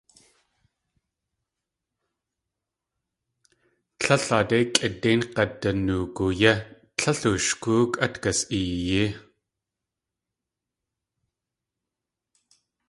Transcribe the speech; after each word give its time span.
Tlél 3.99 4.23
aadé 4.37 4.57
kʼidéin 4.75 5.21
g̲aduwanoogu 5.33 6.25
yé, 6.41 6.53
tlél 6.97 7.19
ooshgóok 7.29 7.91
at 8.05 8.13
gas.eeyí. 8.23 9.03